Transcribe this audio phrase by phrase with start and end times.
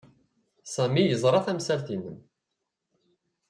[0.73, 2.17] Sami yeẓra tamsalt-nnem.